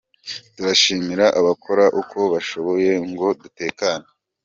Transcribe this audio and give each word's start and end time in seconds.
Turashimira 0.55 1.25
abakora 1.39 1.85
uko 2.01 2.17
bashoboye 2.33 2.91
ngo 3.09 3.27
dutekane. 3.41 4.07